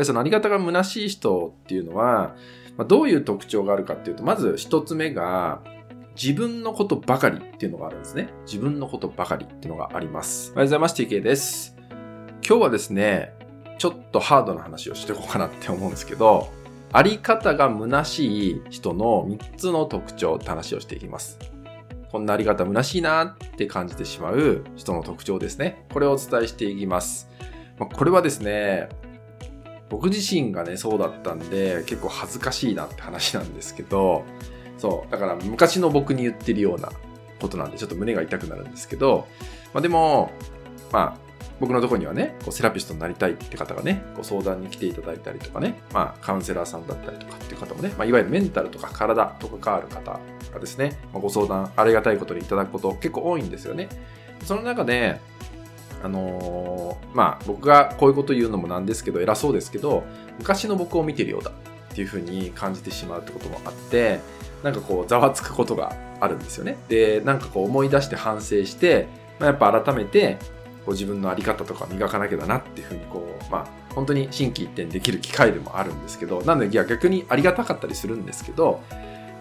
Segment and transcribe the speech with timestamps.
[0.00, 2.34] ぱりそのあり方が虚しい人っていうのは、
[2.76, 5.60] まあ、どういう特徴があるかっていうと、まず一つ目が、
[6.20, 8.28] 自分のことばかりっていうのがあるんですね。
[8.44, 10.50] 自分のことばかりっていうのがあります。
[10.52, 11.02] おはようございます。
[11.02, 11.76] TK です。
[12.46, 13.32] 今日はですね、
[13.78, 16.48] ちょっとハードな話をしていこうかなって思うんですけど、
[16.92, 21.38] あり方が虚しい人の3つの特徴って話をしていきます。
[22.10, 25.86] こんなあり方虚しいなって感じてしまう人の特徴ですね。
[25.92, 27.30] これをお伝えしていきます。
[27.78, 28.88] まこれはですね、
[29.90, 34.24] 僕自身がね、そうだったんで、結構恥ずかしいなって話なんですけど、
[34.78, 35.10] そう。
[35.10, 36.90] だから昔の僕に言ってるような
[37.40, 39.26] ことなんで、ちょっと胸が痛くなるんですけど、
[39.74, 40.30] まあでも、
[40.92, 50.18] まあ、僕のとこにはね、こうセラピストになりたいって方がね、ご相談に来ていただいたりとかね、まあ、カウンセラーさんだったりとかっていう方もね、まあ、いわゆるメンタルとか体とか関わる方
[50.54, 53.88] がですね、まあ、ご相談ありがたいことにいただくこと結構多いんですよね。
[54.44, 55.20] その中で、
[56.02, 60.04] あのー、まあ、僕がこういうこと言うのもなんですけど、偉そうですけど、
[60.38, 64.20] 昔の僕を見てるようだっていうふうに感じてしまうってこともあって、
[64.62, 66.76] なんかこう、ざわつくことがあるんですよね。
[66.88, 69.08] で、なんかこう思い出して反省して、
[69.38, 70.38] まあ、やっぱ改めて、
[70.84, 78.80] こう自分の在り方とか磨かなきゃだなっていうふうにこう、まあ、本当に心機一転できる機会でもあるんですけど、なので逆にありがたかったりするんですけど、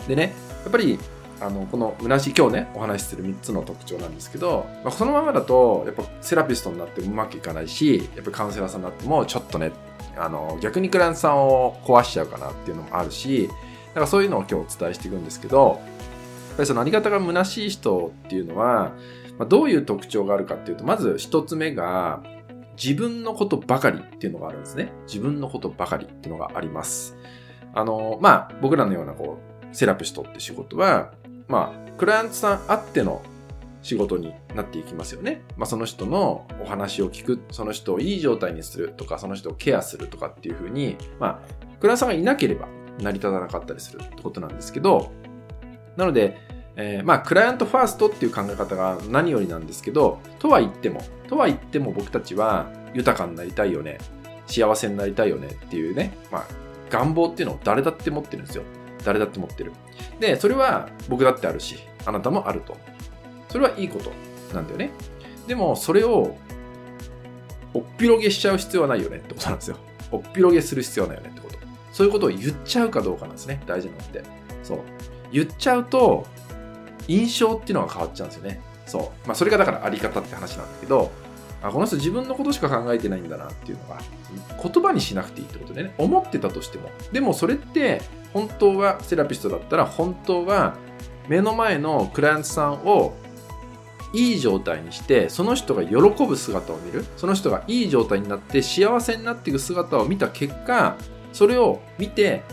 [0.08, 0.34] でね、
[0.64, 1.00] やっぱり、
[1.42, 9.72] あの、この虚しい今日ね、お話しする3つの特徴なんですけど、まあ、そのままだと、やっぱセラピストになってもうまくいかないし、やっぱカウンセラーさんになっても、ちょっとね、
[10.18, 15.82] あの、逆にクライアントさんを壊しちゃうかなっていうのもあるし、だからそういうのを今日お伝えしていくんですけど、
[16.50, 18.92] やっぱりそのあり方が虚しい人っていうのは、
[19.38, 22.22] まあ、どういう特徴があるかっていうと、まず一つ目が、
[22.82, 24.94] 自分のことばかりっていうのがあるんですね。
[25.06, 27.18] 自分のことばかりっていうのがあります。
[27.74, 29.38] あの、まあ、僕らのようなこ
[29.72, 31.12] う、セラピストって仕事は、
[31.50, 33.22] まあ、クライアントさんあっての
[33.82, 35.42] 仕事になっていきますよね。
[35.58, 42.68] まあ、その人のお話を聞く、その人をいい状態にするとか、その人をケアするとかっていうふうに、まあ、クライアントさんがいなければ
[43.00, 45.12] 成り立たなかったりするってことなんですけど、
[45.98, 46.38] なので、
[46.76, 53.98] えー、まあ、クライアントファーストっていう考え方が何よりなんですけど、とは言っても、とは言っても僕たちは豊かになりたいよね、
[54.46, 56.46] 幸せになりたいよねっていうね、まあ、
[56.90, 58.64] 願望っていうのを誰だって持ってるんですよ。
[59.04, 59.72] 誰だって持ってる。
[60.20, 62.78] で、それは僕だってあるし、あなたもあると。
[63.50, 64.12] それはいいこと
[64.54, 64.92] なんだよね。
[65.48, 66.38] でも、それを、
[67.74, 69.78] おっぴろげしちゃう必要はないよねってことなんですよ。
[70.12, 71.58] おっぴろげする必要はないよねってこと。
[71.92, 73.62] そういうことを言っちゃうかどうかなんですね。
[73.66, 74.24] 大事なのって。
[74.64, 74.80] そう。
[75.32, 76.26] 言っちゃうと、
[77.08, 78.62] 印象っていうのが変わっちゃうんですよね。
[78.86, 79.28] そう。
[79.28, 81.12] まあ、それがだからあり方って話なんだけど、
[81.62, 84.00] あこの人自分のことしか考えてないんだなっていうのが、
[84.62, 86.90] 言葉にしなくていいってことでね、思ってたとしても。
[87.12, 88.02] でもそれって、
[88.34, 90.76] 本当はセラピストだったら、本当は
[91.28, 93.14] 目の前のクライアントさんを
[94.14, 95.96] いい状態にして、その人が喜
[96.26, 97.06] ぶ姿を見る。
[97.18, 100.98] その人がいい状態になって幸せになっていく姿を見た結果、
[101.34, 102.44] それを見て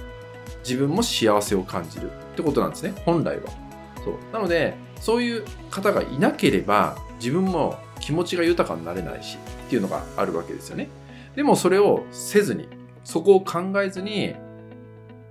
[0.61, 2.95] 自分も幸せを感じるってことなんですね。
[3.05, 3.67] 本来は。
[4.07, 10.89] そうなのでそういう方がいなければ自分も気持ちが豊かになれないしっていうのがあるわけですよね
[11.35, 12.69] でもそれをせずに
[13.05, 14.37] そこを考えずに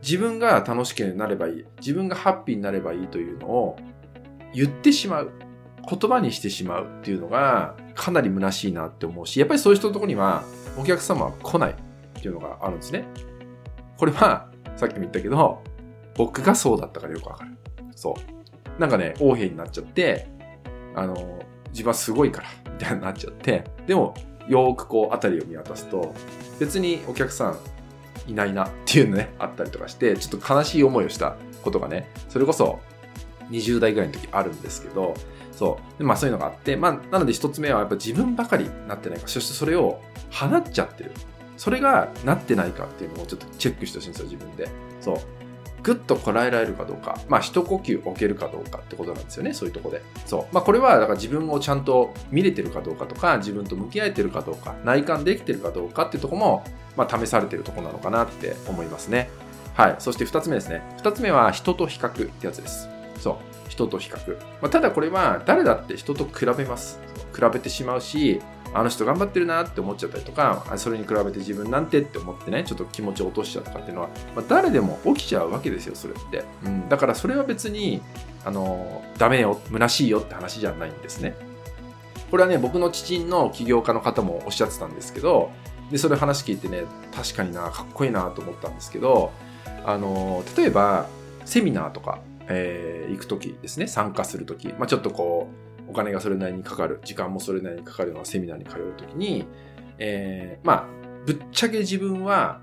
[0.06, 1.66] 自分が楽しくなればいい。
[1.80, 3.78] 自分がハッピーになればいいというのを
[4.54, 5.32] 言ってしまう。
[5.88, 10.44] 言葉にしてしまうっていうのがかなり虚しいなって思うしやっぱりそういう人のところには
[10.80, 11.76] お客様は来ないっ
[12.20, 13.06] ていうのがあるんですね。
[13.98, 15.62] これはさっきも言ったけど
[16.16, 17.52] 僕がそうだったからよくわかる。
[17.96, 18.36] そう。
[18.80, 20.28] なんかね、横柄になっちゃって、
[20.96, 21.40] あの、
[21.72, 24.14] 自分はすごいから、みたいになっちゃって、でも、
[24.48, 26.14] よーくこう、辺りを見渡すと、
[26.60, 27.58] 別にお客さん
[28.28, 32.80] いないなっていうのね、あったりとかして、ちょっと悲しい思いをしたことがね、それこそ
[33.52, 35.14] 20代ぐらいの時あるんですけど、
[35.52, 35.98] そう。
[35.98, 41.12] でまあそういうのがあって、まあなので一つ目はやっぱ自分ばかりなってないか、そしてそれを放っちゃってる。
[41.58, 44.70] それがなってないかっていうのをちょっとチェックしてほしいんですよ、自分で。
[45.00, 45.18] そう。
[45.86, 50.02] ぐっとこらえられるかどうか、まあ、一呼吸置けるかどうかってことなんですよね、そういうとこで。
[50.26, 50.46] そう。
[50.52, 56.64] まあ、これは、だから自分をちゃんと見れてるかどうかとか、自分と向き合えてるかどうか、内観できてるかどうかっていうとこも、
[56.98, 59.30] まあ、試されてるとこなのかなって思いますね。
[59.74, 59.96] はい。
[60.00, 60.82] そして二つ目ですね。
[60.98, 62.90] 二つ目は、人と比較ってやつです。
[63.20, 63.36] そう。
[63.70, 64.38] 人と比較。
[64.62, 67.00] まあ、ただこれは、誰だって人と比べます。
[67.36, 68.42] 比べてしまうし、
[68.74, 76.44] あの人頑張ってるなって思っちゃったりとか、それに比べて自分なんてって思ってね、ちょっと気持ちを落としちゃうとかっていうのは、まあ、誰でも起きちゃうわけですよ、それって。
[76.66, 78.02] うん、だからそれは別に、
[78.44, 81.36] あの、ダメよ、虚しいよって話じゃないんですね。
[82.30, 85.52] これはね、僕の知人の起業家の方もおっしゃってたんですけど、
[85.92, 86.84] で、それ話聞いてね、
[87.14, 89.32] 確かにな、かっこいいなと思ったんですけど、
[89.86, 91.08] あの、例えば、
[91.46, 95.50] セミナーとか、えー、行くときですね、参加するとき、まあ、ちょっとこ
[95.88, 99.46] う、お金がそれなりにかかる、時間もそれなりにかかるようなセミナーに通うときに、
[100.00, 100.86] えー、まあ、
[101.26, 102.62] ぶっちゃけ自分は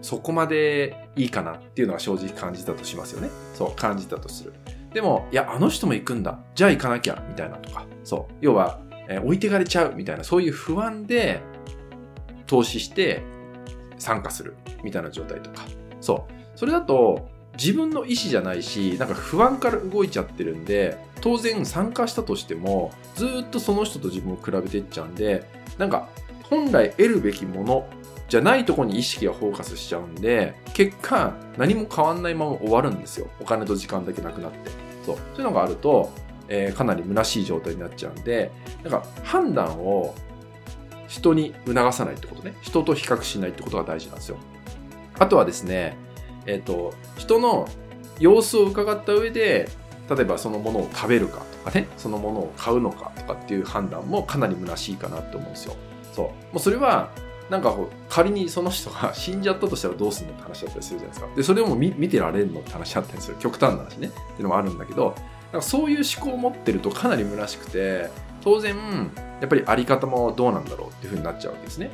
[0.00, 3.30] そこまでいいかなっていうのは正直感じたとしますよね。
[3.54, 4.54] そう、感じたとする。
[4.92, 6.38] でも、いや、あの人も行くんだ。
[6.54, 7.86] じゃあ行かなきゃ、みたいなとか。
[8.04, 8.34] そう。
[8.40, 11.40] 要は、えー、置いてかれちゃう、みたいな、そういう不安で
[12.46, 13.22] 投資して
[13.98, 15.64] 参加する、みたいな状態とか。
[16.00, 16.32] そう。
[16.58, 17.28] それだと、
[17.58, 25.48] 自分の意思じゃないし、なんか不安から動いちゃってるんで、当然参加したとしても、ずっとその人と自分を比べていっちゃうんで、
[25.78, 26.08] なんか
[26.44, 27.88] 本来得るべきもの
[28.28, 33.28] じゃないとこに意識がフォーカスしちゃうんで、結果何も変わんないまま終わるんですよ。
[33.40, 34.70] お金と時間だけなくなって。
[35.04, 35.16] そう。
[35.16, 36.10] そういうのがあると、
[36.48, 38.50] えー、かなり虚しい状態になっちゃうんで、
[38.82, 40.14] なんか判断を
[41.16, 42.54] 人に促さないってことね。
[42.60, 44.36] 人と比較しないってことが大事なんですよ。
[45.18, 45.96] あとはですね、
[46.44, 47.66] えっ、ー、と、人の
[48.18, 49.68] 様子を伺った上で、
[50.10, 55.74] 例えばそのものを食べるかとかね、そのものを買うのかとかっていう判断もかなり虚しいかなって思うんですよ。
[56.12, 56.26] そう。
[56.26, 57.10] もうそれは、
[57.48, 57.74] なんか
[58.08, 61.36] 仮にその人が死んじゃったとしたらどうするのって話だったりするじゃないですか。
[61.36, 63.36] で、それをも見てられるのって話だったりする。
[63.38, 64.08] 極端な話ね。
[64.08, 65.14] っていうのもあるんだけど、
[65.52, 68.10] なんかそういう思考を持ってるとかなり虚しくて、
[68.42, 68.76] 当然、
[69.40, 71.90] やっぱりあり方もどうなんだろうっていうふうになっちゃうわけですね。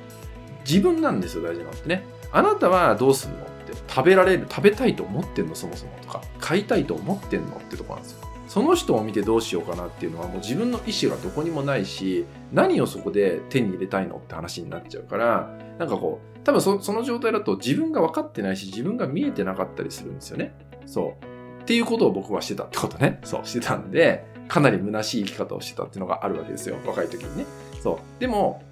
[0.64, 2.04] 自分なんですよ、大事なのってね。
[2.32, 8.18] あなたはどうすんのって食べられる食べたいと思ってんのそもそもとか買いたいと思ってんのってとこなんですよ
[8.48, 20.54] その人を見てどうしようかなっていうのはもう自分の意思がどこにもないし何をそこで手に入れたいのって話になっちゃうからなんかこう多分そその状態だと自分が分かってないし自分が見えてなかったりするんですよね
[20.86, 21.31] そう
[21.62, 27.46] っていうことを僕はしてたってことねそうしてたんでかなり虚しい生き方をしてたっていうのがあるわけですよ若い時にね
[27.82, 28.62] そうでも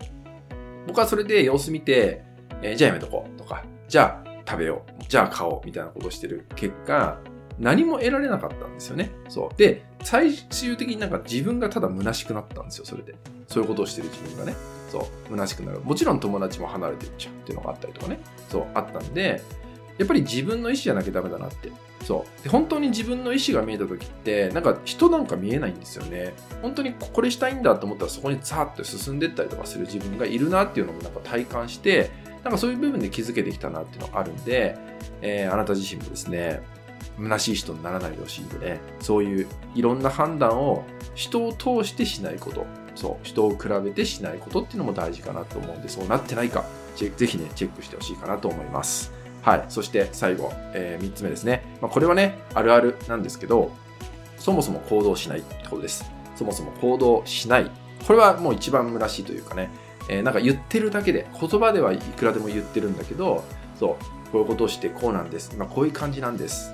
[0.86, 2.22] 僕はそれで様子見て、
[2.62, 5.04] えー、じゃあやめとこうとかじゃあ食べよう。
[5.08, 5.66] じゃあ買おう。
[5.66, 7.18] みたいなことをしてる結果、
[7.58, 9.12] 何も得られなかったんですよね。
[9.28, 9.56] そう。
[9.56, 13.14] で、最終的になんか自分がただ虚しくなったんですよ、それで。
[13.46, 14.56] そういうことをしてる自分がね。
[14.90, 15.04] そう。
[15.30, 15.80] 虚しくなる。
[15.80, 18.18] もちろん友達も離れていっちゃうっていうのがあったりとかね。
[18.48, 19.40] そう、あったんで、
[20.00, 21.70] やっぱり自分の意思じゃなきゃダメだなって。
[22.06, 22.42] そう。
[22.42, 26.32] で本当に自分の意思が見えた時って、なんか人なんか見えないんですよね。
[26.62, 32.10] 本当にこれしたいんだと思ったらそこにザーッと進んでったりとかする自分がいるなっていうのもなんか体感して、
[32.42, 34.78] なんかそういう部分で気づけてきたなっていうのがあるんで、
[35.20, 36.62] えー、あなた自身もですね、
[37.18, 42.64] 虚しい人にならないでほしいんでね、そういういろんな判断を人を通してしないこと、
[42.94, 46.64] そう、人を比べてしないことっていうのも大事かなと思うんで、そうなってないか、
[46.96, 49.19] ぜひね、チェックしてほしいかなと思います。
[49.42, 49.64] はい。
[49.68, 51.64] そして最後、えー、3つ目ですね。
[51.80, 53.72] まあ、これはね、あるあるなんですけど、
[54.38, 56.04] そもそも行動しないってことです。
[56.36, 57.70] そもそも行動しない。
[58.06, 59.70] これはもう一番虚しいというかね、
[60.08, 63.44] えー、なんか言ってるだけで、言葉ではいくらでも言ってるんだけど、
[63.78, 65.50] そう、こういうことをしてこうなんです。
[65.54, 66.72] 今こういう感じなんです。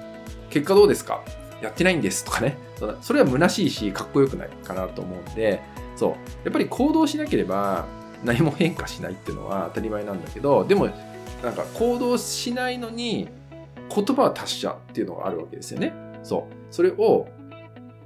[0.51, 1.23] 結果どうですか？
[1.63, 2.59] やってないんですとかね。
[3.01, 5.63] それは虚しいし、かっこよくないかなと思うんで、
[5.97, 6.11] そう、
[6.45, 7.87] やっぱり行動しなければ
[8.23, 10.91] 何も変化しないっていうのは当たり前なんだけど、でも、
[11.43, 13.29] なんか行動しないのに
[13.95, 15.93] 言葉は達者っていうのがあるわけですよね。
[16.23, 16.55] そう。
[16.71, 17.29] それを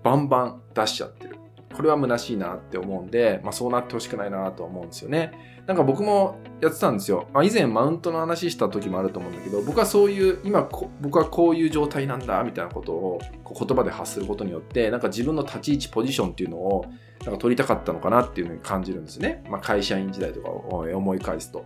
[0.02, 1.36] バンバン出しちゃってる。
[1.74, 5.62] これは虚しいなって思うんで、まあそうなってほしくないなと思うんですよね。
[5.66, 7.28] なんか僕もやってたんですよ。
[7.32, 10.68] まあ、以前マウントの話した時もあると思うんだけど、僕はそういう、今
[11.00, 16.86] 僕はこういう状態なんだみたいなことを言葉で発することによって、なんか自分の立ち位置、ポジションっていうのを
[17.24, 19.44] なんか取りたかったのかなっていうのに感じるんですね。
[19.48, 21.64] まあ会社員時代とかを思い返すと。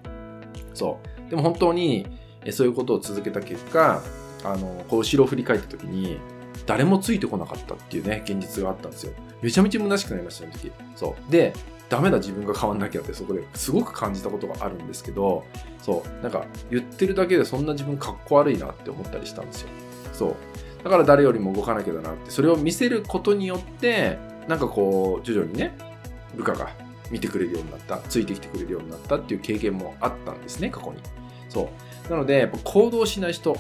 [0.75, 1.14] そう。
[1.31, 2.06] でも本当に
[2.50, 4.03] そういうことを続けた結果、
[4.44, 6.19] あの、こう後ろを振り返った時に、
[6.67, 9.13] 誰もついてこなかったっていうね、現実があったんですよ。
[9.43, 10.72] めちゃめちゃ虚しくなりました、その時。
[10.96, 11.32] そう。
[11.32, 11.53] で、
[11.89, 15.44] ダメだ自分が変わんなきゃってそこですごく感じたことがあるんですけど、
[15.82, 16.22] そう。
[16.22, 19.69] なんか言ってるだけでそんな自分かっこ悪いなって思ったりしたんですよ。
[20.13, 20.34] そう。
[20.82, 24.19] だから誰よりも動かなきゃだなって、それを見せることによって、
[24.49, 25.77] なんかこう、徐々にね、
[26.37, 26.69] 部下が
[27.11, 30.99] 見てくれるようになった、ついてきてくれるようになったっていう経験もあったんですね、過去に。
[31.49, 31.70] そ
[32.08, 32.11] う。
[32.11, 33.56] なのでやっぱ、行動しない人、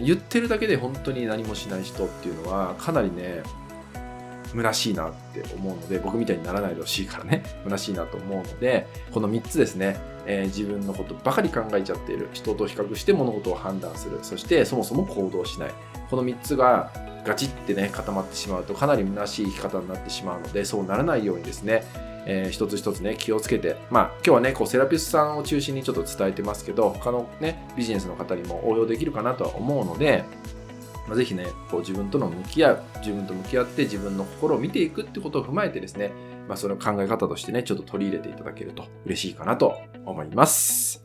[0.00, 3.42] 言ってるだけで本当に何もしない人っていうのはかなりね
[4.54, 9.96] 虚しいなって思うので僕みたいにならないでほしいからね虚しいなと思うのでこの3つですね、
[10.26, 15.70] えー、自分のことばかり考えちゃっている人と比較して物事を判断するそしてそもそも行動しない
[16.08, 16.92] この3つが
[17.24, 21.84] ガチってね固まってしまうとかなり虚しい生き方になってしまうのでそうならないようにですね
[22.26, 30.24] えー、一つ一つね、気をつけて、まあ、今日はね、こう、セラピストさんを中心にちょっと伝えてますけど、他のね、ビジネスの方にも応用できるかなとは思うので、
[31.06, 36.12] まあ、ぜひね、こう自分との向き合う、自分と向き合って自分の心を見ていくってことを踏まえてですね、
[36.48, 39.76] まあ、その考え方としてね、ちょっと取り入れていただけると嬉しいかなと
[40.06, 41.03] 思います。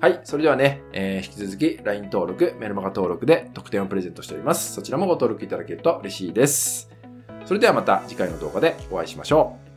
[0.00, 0.20] はい。
[0.22, 4.72] それではね、えー、引き続き LINE 登録、メルマガ登録で特典をプレゼントしております。
[4.72, 6.88] そちらもご登録いただけると嬉しいです。
[7.44, 9.67] それではまた次回の動画でお会いしましょう。